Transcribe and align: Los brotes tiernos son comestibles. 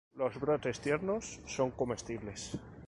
Los 0.15 0.39
brotes 0.39 0.79
tiernos 0.81 1.41
son 1.45 1.69
comestibles. 1.69 2.57